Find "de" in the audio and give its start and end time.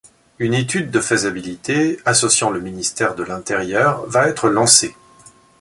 0.89-0.99, 3.13-3.21